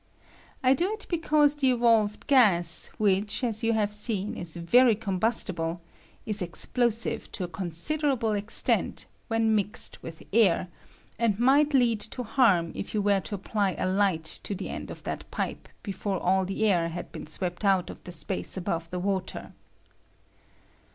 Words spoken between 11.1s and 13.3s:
and might lead to harm if you were